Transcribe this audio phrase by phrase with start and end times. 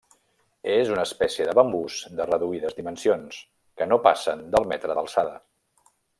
[0.75, 3.39] És una espècie de bambús de reduïdes dimensions,
[3.79, 5.39] que no passen del metre d'alçada.